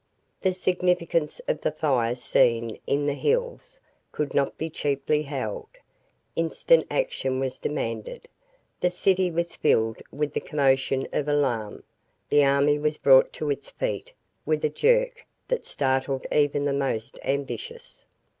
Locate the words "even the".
16.31-16.73